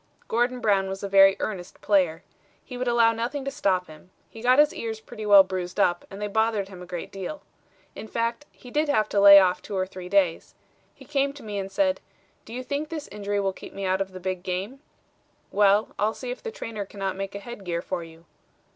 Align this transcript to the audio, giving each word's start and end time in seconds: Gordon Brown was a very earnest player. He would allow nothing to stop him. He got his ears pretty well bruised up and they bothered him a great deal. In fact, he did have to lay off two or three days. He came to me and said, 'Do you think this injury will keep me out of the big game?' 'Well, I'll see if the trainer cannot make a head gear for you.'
Gordon 0.27 0.61
Brown 0.61 0.89
was 0.89 1.03
a 1.03 1.07
very 1.07 1.35
earnest 1.39 1.79
player. 1.79 2.23
He 2.65 2.75
would 2.75 2.87
allow 2.87 3.11
nothing 3.11 3.45
to 3.45 3.51
stop 3.51 3.85
him. 3.85 4.09
He 4.31 4.41
got 4.41 4.57
his 4.57 4.73
ears 4.73 4.99
pretty 4.99 5.27
well 5.27 5.43
bruised 5.43 5.79
up 5.79 6.05
and 6.09 6.19
they 6.19 6.25
bothered 6.27 6.69
him 6.69 6.81
a 6.81 6.87
great 6.87 7.11
deal. 7.11 7.43
In 7.93 8.07
fact, 8.07 8.47
he 8.51 8.71
did 8.71 8.89
have 8.89 9.07
to 9.09 9.19
lay 9.21 9.37
off 9.37 9.61
two 9.61 9.77
or 9.77 9.85
three 9.85 10.09
days. 10.09 10.55
He 10.95 11.05
came 11.05 11.33
to 11.33 11.43
me 11.43 11.59
and 11.59 11.71
said, 11.71 12.01
'Do 12.45 12.51
you 12.55 12.63
think 12.63 12.89
this 12.89 13.09
injury 13.09 13.39
will 13.39 13.53
keep 13.53 13.75
me 13.75 13.85
out 13.85 14.01
of 14.01 14.11
the 14.11 14.19
big 14.19 14.41
game?' 14.41 14.79
'Well, 15.51 15.89
I'll 15.99 16.15
see 16.15 16.31
if 16.31 16.41
the 16.41 16.49
trainer 16.49 16.83
cannot 16.83 17.15
make 17.15 17.35
a 17.35 17.39
head 17.39 17.63
gear 17.63 17.83
for 17.83 18.03
you.' 18.03 18.25